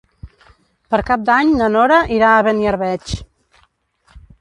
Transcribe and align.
Per 0.93 0.99
Cap 1.09 1.27
d'Any 1.27 1.53
na 1.61 1.69
Nora 1.75 2.01
irà 2.17 2.33
a 2.39 2.49
Beniarbeig. 2.51 3.17